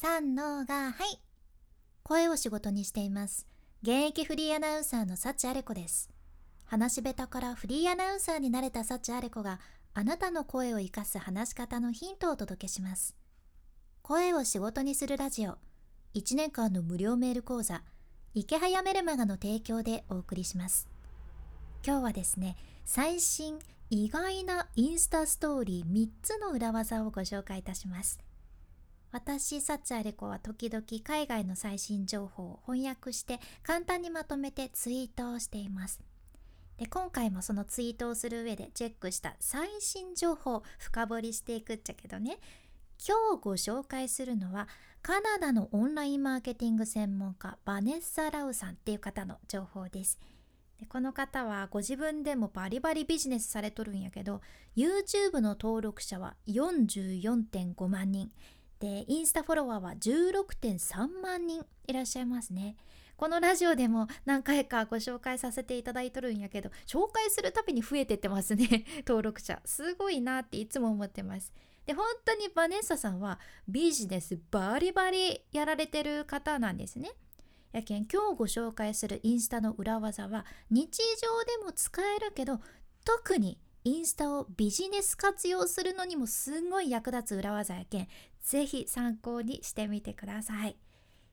[0.00, 1.18] 三のがはい。
[2.04, 3.48] 声を仕事にしています。
[3.82, 6.08] 現役フリーアナウンサーの幸あれ子です。
[6.66, 9.58] 話し下手からフリーアナウンサーになれた幸あれ子が
[9.94, 13.16] あなたの声を生かす話し方のヒントをお届けします。
[14.02, 15.58] 声を仕事にするラジオ。
[16.14, 17.82] 1年間の無料メール講座。
[18.34, 20.86] 池早メルマガの提供でお送りします。
[21.84, 23.58] 今日はですね最新
[23.90, 28.20] 意外なインスタストーリー3つの裏技をご紹介いたします。
[29.10, 36.00] 私サッチャーレコは時々海外の最新情報を翻訳して簡単にまとめてツイートをしています。
[36.76, 42.38] で今回もそのツイートをする上でチェックした最新情報を深掘りしていくっちゃけどね。
[43.04, 44.68] 今日ご紹介するのは
[45.02, 50.18] カナダのオンラインマーケティング専門家バネッサ・ラウさんっていう方の情報です。
[50.78, 54.40] でこの方はご自分でもバリバリビジネスされとるんやけど
[54.76, 58.30] YouTube の登録者は44.5万人。
[58.80, 62.76] でインスタフォロワーは16.3万人いらっしゃいますね。
[63.16, 68.84] このラジオでも何回かご紹介させていただいとるんやけど紹介するたびに増えてってますね。
[69.04, 69.60] 登録者。
[69.64, 71.52] すごいなっていつも思ってます。
[71.84, 77.10] で本当にバネッサさんはビジネスバリバリやられてる方なんですね。
[77.72, 82.60] やけん今日ご紹介するインスタの裏技は日常でも使えるけど
[83.04, 88.08] 特にインスタをビジネス活用するのにもすごい役立つ裏技やけん
[88.42, 90.76] ぜひ参考にしてみてください。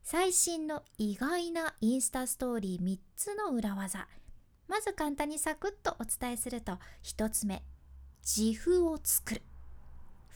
[0.03, 4.07] 最新の意外なインスタストーリー3つの裏技。
[4.67, 7.63] まず簡単にサクッとお伝えすると1つ目
[8.21, 9.41] 自負を作る。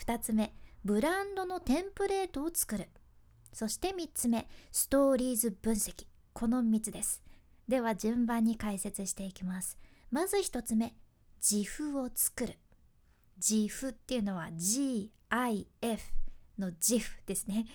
[0.04, 0.54] 2つ目
[0.86, 2.90] ブランドのテンプレートを作る。
[3.54, 6.06] そして3つ目ストーリーズ分析。
[6.34, 7.22] この3つです。
[7.68, 9.78] では順番に解説していきます。
[10.10, 10.96] まず1つ目
[11.42, 12.56] 自負を作る。
[13.38, 15.10] 自負っていうのは GIF
[16.60, 17.66] の GIF ですね。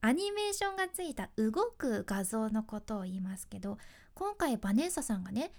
[0.00, 3.78] アニメーションがついた動く画像のことを言いますけど
[4.14, 5.52] 今回バネーサさんがね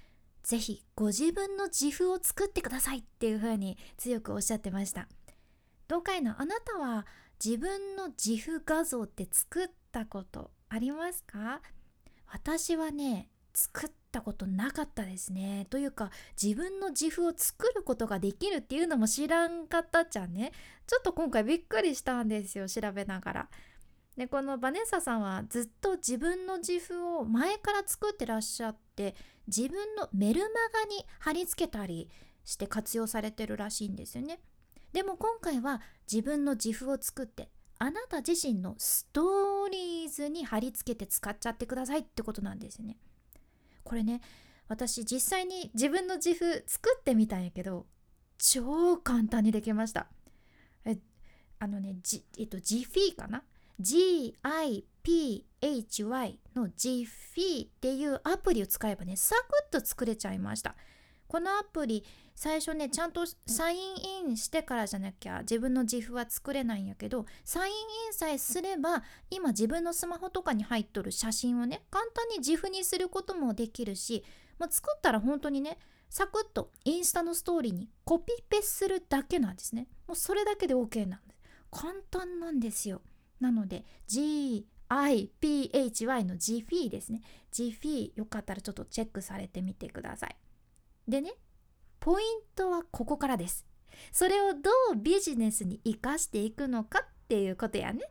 [0.43, 5.07] ぜひご自分の自負を作ってくださいっていう風に強くおっしゃってました。
[5.88, 7.05] どうかいのあなたは
[7.43, 11.61] 自分の自負画像って作ったことありますか？
[12.27, 15.66] 私はね作ったことなかったですね。
[15.69, 20.51] というか自分の自負を作ることができるっていうのも知らんかったじゃんね。
[20.85, 23.50] ちょっと今回びっくりしたんですよ調べながら。
[24.16, 29.16] でこのバネッサさんはずっと自分の自負を前から作ってらっしゃって
[29.47, 30.47] 自分のメルマ
[30.81, 32.09] ガに貼り付けたり
[32.46, 34.40] して活用されてるらしいんですよね。
[34.91, 35.81] でも今回は
[36.12, 42.97] 自分の自負を作ってあなた自身のストーリーズに貼り付けて使っちゃってくださいってことなんですね。
[43.83, 44.21] これね
[44.67, 47.85] 私実際に自分の自負作ってみたんやけど
[48.38, 50.07] 超簡単にできました。
[50.85, 50.97] え
[51.59, 53.43] あのね、G、えっと GPhy かな
[53.79, 54.35] ？GIPHY
[56.55, 59.41] の GPhy っていうアプリを使えばねサク
[59.77, 60.75] ッと作れちゃいました。
[61.33, 62.05] このアプリ
[62.35, 63.79] 最初ねちゃんとサイン
[64.27, 67.75] インしてからじゃなきゃ自分の自負は作れないんやけどサインイ
[68.11, 69.01] ンさえすれば
[69.31, 74.23] 今自分のスマホとかに入っとる写真をね簡単に自負にすることもできるし
[74.59, 79.88] もう作ったら本当にねサクッとインスタのストーリーにコピペするだけなんですね。
[80.07, 81.41] もうそれだけで OK なんです。
[81.72, 83.01] 簡単なんですよ。
[83.39, 84.63] なので GIPHY
[86.25, 87.23] の GPhy ですね。
[87.51, 90.35] GPhy よかったらちょっとチェックされてみてください。
[91.08, 91.34] でね
[92.00, 93.66] ポイントはここからです。
[94.12, 98.02] それをどうビジネスに生かしていくのかっていうことやね。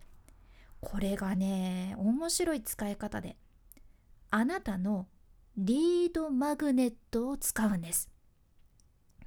[0.80, 3.36] これがね面白い使い方で
[4.30, 5.06] あなたの
[5.56, 8.08] リードマグネットを使うんです。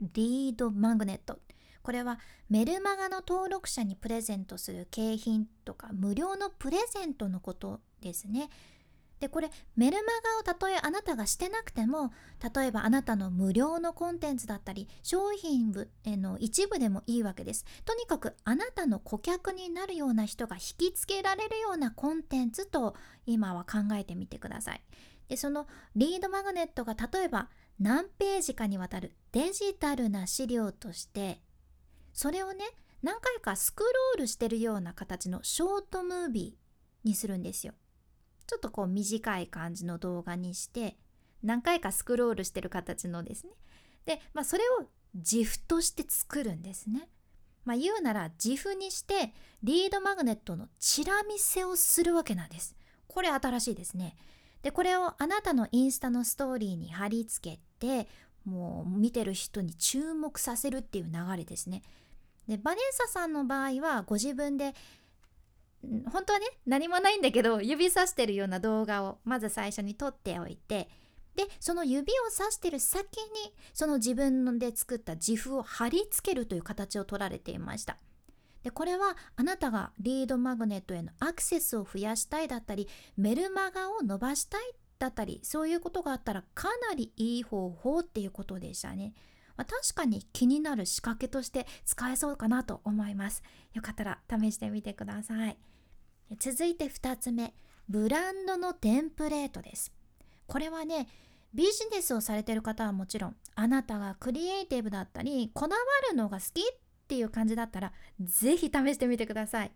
[0.02, 1.40] リードマグネット。
[1.84, 8.50] これはメルマガの登録者にプレゼントする景品とか無料のプレゼントのことですね。
[9.20, 12.12] でこれメルマガをたとえあなたがしてなくても
[12.56, 17.66] 例えばあなたの無料のコンテンツだったり商品部への一部でもいいわけです。
[17.86, 22.96] とにかくあなたの顧客になるような人が引きつけられるようなコンテンツと
[23.26, 24.82] 今は考えてみてください。
[25.28, 31.42] でそのリードマグネットが例えば何ページかにわたるデジタルな資料として
[32.14, 32.64] それをね
[33.02, 37.74] 何回かスクロールしてるような形のショートムービーにするんですよ。
[38.48, 40.98] ちょっとこう短い感じの動画にして
[41.44, 43.52] 何回かスクロールしてる形のですね
[44.06, 47.08] で、まあ、それを自負として作るんですね。
[47.64, 49.34] まあ、言うなら自負にして
[49.64, 52.76] リードマグネットのチラ見せをするわけなんです。
[53.08, 54.16] これ新しいですね。
[54.62, 58.08] でこれをあなたのインスタのストーリーに貼り付けて
[58.46, 61.82] もう見てる人に注目させるっていう流れですね。
[62.48, 64.76] でバネッサさんの場合はご自分で
[66.12, 70.90] 本当はね何もないんだけど指さしてるような動画をまず最初に撮っておいて
[71.36, 77.98] でその指をさしてる先にその自分で作った自負を貼り付けるという形を取られていました。
[78.64, 84.62] でこれはあなたがリードマグネットへのアクセスを増やしたいだったりメルマガを伸ばしたい
[84.98, 89.14] だったりそういうことがあったらかなりいい方法っていうことでしたね、
[89.56, 93.44] ま、確かに気になる仕掛けとして使えそうかなと思います。
[93.74, 95.58] よかったら試してみてください。
[96.40, 97.54] 続いて2つ目
[97.88, 99.92] ブランドのテンプレートです。
[100.48, 101.08] これはね
[101.54, 105.82] ビジネスをされてる方はもちろんあなたがクリエイティブだったりこだわ
[106.12, 106.64] るのが好きっ
[107.08, 109.72] ていう感じだったら是非試してみてください。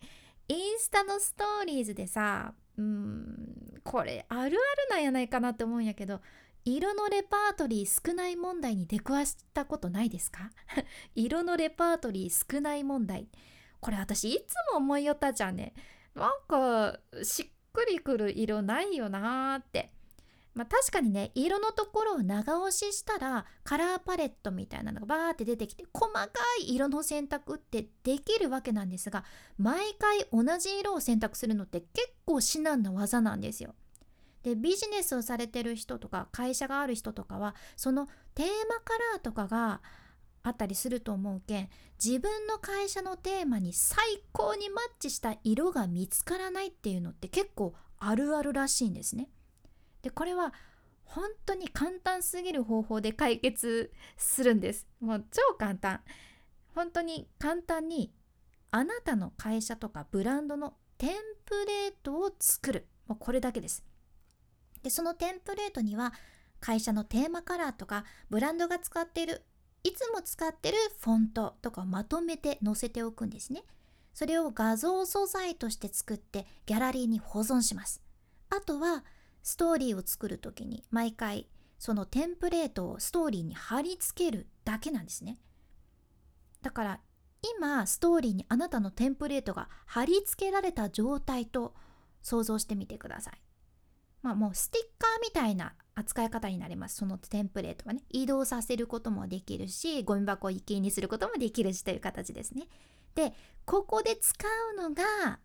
[0.48, 4.58] インスタのストーリーズでさうんこれあるある
[4.90, 6.22] なんやないかなって思うんやけど
[6.66, 10.52] 色のレパートリー少ない問題に出くわしたことないですか？
[11.16, 13.28] 色のレパートリー少ない問題。
[13.80, 15.74] これ私いつも思いよったじゃんね。
[16.20, 19.92] なんかしっくりくる色ないよなーって
[20.60, 26.28] まあ、確かにね色のところを長押ししたらカラーパレットみたいなのがバーって出てきて細か
[26.60, 29.24] い色の選択ってできるわけなんですが
[29.58, 33.74] 毎回同じ色を選択するのって結構至難な技なんですよ。
[34.44, 39.82] でビジネスをされてる人とか会社がある人とかはそのテーマカラーとかが
[40.44, 41.70] あったりすると思うけん
[42.04, 43.98] 自分の会社のテーマに最
[44.32, 49.30] 高にマッチした色が見つからないっていうのって結構あるあるらしいんですね。
[50.02, 50.54] でこれは
[51.04, 54.88] 本当に簡単すぎる方法で解決するんです。
[55.02, 56.02] もう超簡単。
[56.76, 58.14] 本当に簡単に
[58.72, 61.10] あなたの会社とかブランドのテン
[61.46, 62.88] プレートを作る。
[63.08, 63.84] もうこれだけです。
[64.84, 66.14] でそのテンプレートには
[66.60, 69.44] 会社のテーマカラーとかブランドが使っている
[69.84, 73.64] いつも使ってるフォントとかをまとめて載せておくんですね。
[74.14, 78.02] それを画像素材として作ってギャラリーに保存します。
[78.50, 79.06] あとは
[79.44, 81.48] ストーリーを作る時に毎回
[81.78, 85.38] そのテンプレートをストーリーに貼り付けるだけなんですね。
[86.62, 87.00] だから
[87.56, 91.74] 今ストーリーにあなたのテンプレートが貼り付けられた状態と
[92.22, 93.42] 想像してみてください。
[94.22, 102.68] まあもうステッカーみたいな扱い方になりますそのテンプレートはね移動させることもできるしゴミ箱を一気にすることもできるしという形ですね
[103.16, 103.34] で
[103.66, 104.36] ここで使
[104.78, 105.40] うのが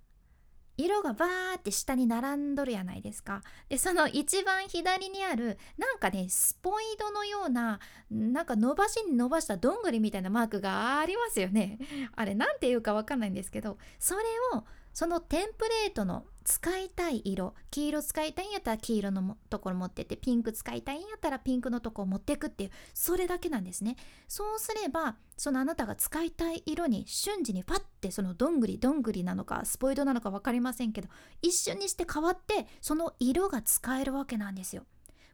[0.77, 3.43] 色がバーって下に並んどるやないですか。
[3.69, 7.79] でその一番左にあるなんかねスポイドのような
[8.11, 11.79] なんか伸ばしに伸ばしたどんぐりみたいなマークがありますよね。
[12.17, 14.23] あれ何て言うかわかんないんですけどそれ
[14.55, 23.97] をそのテンプレートの使いたい色黄色使いたいんやったら黄色のところ持ってってピンク使いたいんやったらピンクのところ持っていくっていうそれだけなんですね。
[24.29, 31.09] そうすればそのあなたが使いたい色に瞬時にパッてそのどんぐりどんぐりなのかスポイドなのか分かりませんけど
[31.41, 34.85] 一瞬にして変わってその色が使えるわけなんですよ。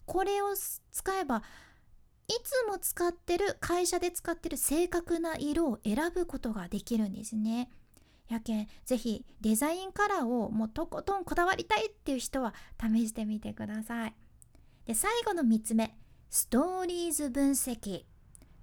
[0.07, 1.43] これを使えば
[2.29, 7.69] いつも使ってる会社で使ってる正確な色を選ぶことができるんですね。
[8.35, 14.15] やけんぜひデザインカラーをもうとことんこだわりたいっていう人は試してみてください。
[14.87, 15.97] で最後の3つ目
[16.29, 18.05] ストーリーズ分析。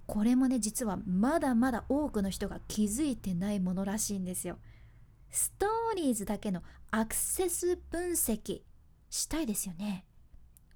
[0.06, 4.58] これもね実はまだまだ多くの人が気づいてないものらしいんですよ。
[5.30, 8.62] ストーリーズだけのアクセス分析
[9.10, 10.06] したいですよね。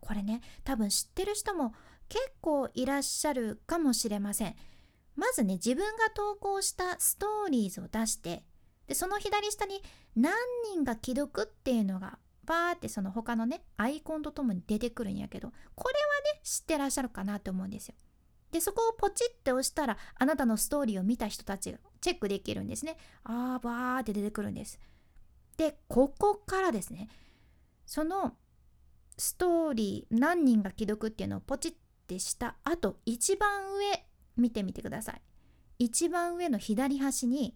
[0.01, 1.74] これね多分知ってる人も
[2.10, 4.55] 結構いらっしゃるかもしれません。
[5.15, 8.43] まずね自分が投稿したストーリーズを出して
[8.91, 9.81] でその左下に
[10.17, 10.33] 何
[10.69, 15.93] 人が既読っていうのがバーってその他のねアイコンとともに出てくるんやけどこれ
[16.33, 17.95] はね知ってらっしゃるかなと思うんですよ。
[18.51, 22.98] でそこをポチって押したらあなたのストーリーを見た人たちがチェックできるんですね。
[23.24, 24.77] あーバーって出てくるんです。
[25.55, 27.07] でここからですね
[27.86, 28.33] その
[29.17, 31.74] ストーリー何人が既読っていうのをポチっ
[32.07, 34.05] てした後一番上
[34.36, 35.21] 見てみてください。
[35.79, 37.55] 一番上の左端に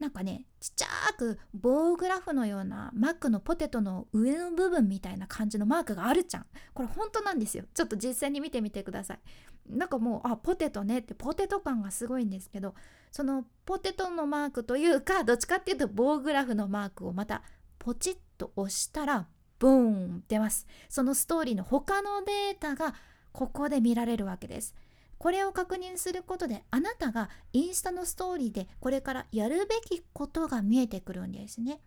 [0.00, 6.46] なんかねちっちゃく棒グラフのようなマックのポテトの上の部分みたいな感じのマークがあるじゃん。
[6.72, 7.64] これ本当なんですよ。
[7.74, 9.20] ちょっと実際に見てみてください。
[9.68, 12.74] なんかもうあポテトねってポテト感がすごいんですけど
[13.12, 17.42] そのポテトのマークというかどっちかっていうと棒グラフのマークをまた
[17.78, 19.28] ポチッと押したら
[19.58, 20.66] ボーン出ます。
[20.88, 22.94] そのストーリーの他のデータが
[23.32, 24.74] ここで見られるわけです。
[25.20, 31.82] これを確認することであなたがインスタのストーリーでこれからやるべきことが見えてくるんですね。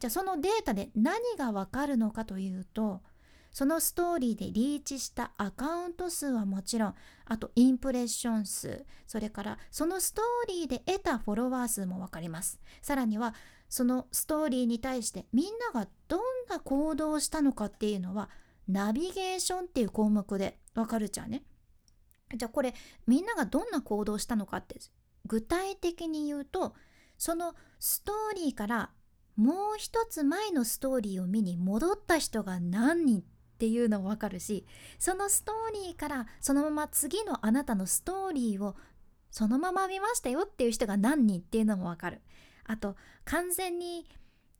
[0.00, 3.00] じゃあそのデータで何がわかるのかというと
[3.52, 6.94] そのストーリーでリーチしたアカウント数はもちろん
[7.26, 13.34] あとインプレッション数それからそのストーリーで得たフォロワー数も分かりますさらには
[13.68, 18.30] そのストーリーに対してみんながどんな行動をしたのかっていうのは
[18.68, 21.42] ナビゲーションっていう項目でわかるじゃんね。
[22.34, 22.74] じゃあこれ
[23.06, 24.76] みんながどんな行動したのかって
[25.26, 26.74] 具体的に言うと
[27.16, 28.90] そのストーリーから
[29.36, 33.22] もう一つ前のストーリーを見に戻った人が何人っ
[33.58, 34.66] ていうのもわかるし
[34.98, 38.76] そのストーリーからそのまま次のあなたのストーリーを
[39.30, 42.20] そのまま見ましたよっていう人が何人っていうのもわかる。
[42.64, 44.06] あと完全に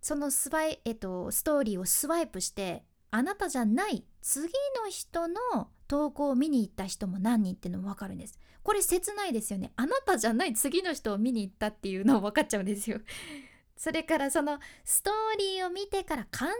[0.00, 4.44] そのスワイ、えっと、ストーリーをスワイプしてあなたじゃない次
[4.84, 8.38] の人の投稿を見に行った人も何人っていうのも分かるんです。
[8.62, 9.72] これ切ないですよね。
[9.76, 13.00] あなたじゃない次の人を見に行ったっていうの分かっちゃうんですよ。
[13.76, 16.50] それからそのストーリーを見てから完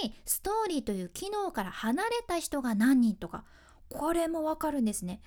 [0.00, 3.44] 全にストーリーという機能から離れた人が何人とか
[3.88, 5.20] これも分かるんですね。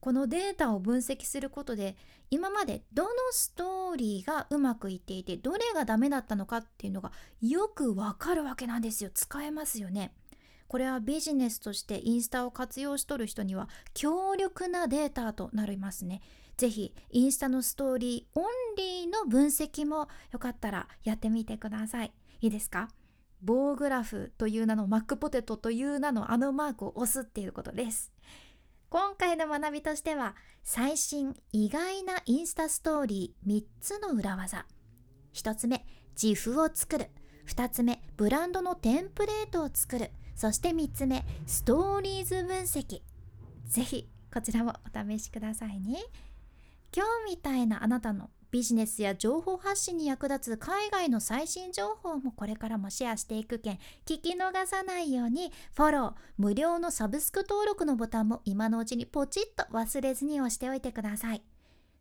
[0.00, 1.96] このデータを分析することで
[2.30, 9.10] 今までどのストーリーがうまくいっていてどれがダメだったのかっていうのがよくわかるわけなんですよ。
[9.12, 10.12] 使えますよね。
[10.68, 16.20] これはビジネスとしてインスタを活用しとる人には強力なデータとなりますね。
[16.58, 18.44] ぜひインスタのストーリーオン
[18.76, 22.12] リーの分析もよかったらやってみてください。
[22.40, 22.88] いいですか？
[23.40, 28.12] 棒グラフという名のマックポテトという名のあのマークを押すっていうことです。
[28.90, 34.64] 今回の学びとしては最新意外なインスタストーリー3つの裏技。
[35.34, 35.84] 1つ目
[36.20, 37.10] 自負を作る。
[37.48, 40.10] 2つ目ブランドのテンプレートを作る。
[40.34, 43.02] そして3つ目ストーリーズ分析。
[43.66, 45.98] 是非こちらもお試しくださいね。
[46.96, 53.74] 今日みたいなあなたのビジネスや情報発信に役立つ海外の最新情報もこれからもシェアしていくけん
[54.06, 61.42] 聞き逃さないようにフォロー無料のサブスク登録のボタンも今のうちにポチッと忘れずに押しておいてください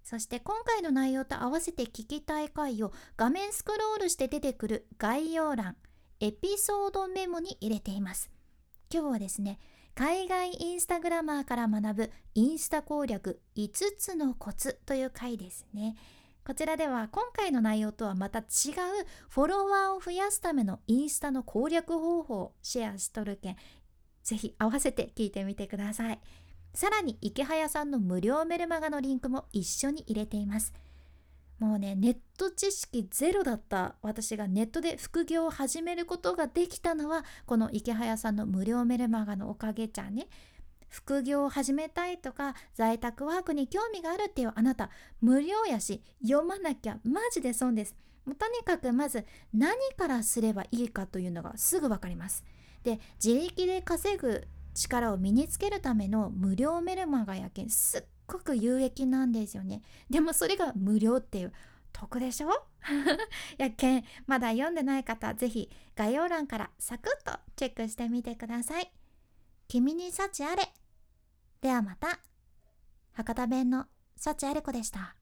[0.04, 5.76] そして今回の内容と合わせて聞きたい回を画面スクロールして出てくる概要欄
[6.22, 8.32] エピソードメモに入れています
[8.90, 9.60] 今日はですね
[9.98, 15.96] 海外インスタグラマーから学ぶインスタ攻略5つのコツという回ですね。
[16.48, 18.46] こちらでは今回の内容とはまた違う
[19.28, 23.58] フォロワーを増やすためのインスタの攻略方法をシェアしとるけん
[24.24, 26.22] ぜひ合わせて聞いてみてください。
[26.74, 30.74] さらに池早さんの無料メルマガのリンクも一緒に入れています。
[31.60, 40.30] もうねネット知識ゼロだった私がネットで副業を始めることができたのはこの池早さんの無料メルマガのおかげじゃね。
[40.90, 44.90] 副業を始めたいとか在宅ワークに興味があるっていうあなた
[45.22, 47.96] 無料やし読まなきゃマジで損です。
[48.26, 52.44] とにかくまず何からすればいいかというのがすぐ分かります。
[52.84, 59.82] で自力で稼ぐ力を身につけるための無料メルマガやけんすっごく有益なんですよね。
[60.10, 61.54] でもそれが無料っていう
[61.94, 62.50] 得でしょ？
[63.58, 68.92] やけんまだ読んでない方是非概要欄からサクッとチェックしてみてください。
[69.68, 70.64] 君に幸あれ。
[71.60, 72.20] ではまた。
[73.12, 75.17] 博多弁の幸あれ子でした。